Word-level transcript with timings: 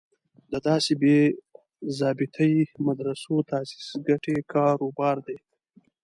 د 0.51 0.53
داسې 0.67 0.93
بې 1.01 1.19
ضابطې 1.99 2.53
مدرسو 2.85 3.35
تاسیس 3.51 3.87
ګټې 4.07 4.37
کار 4.53 4.77
و 4.81 4.89
بار 4.99 5.17
دی. 5.27 5.37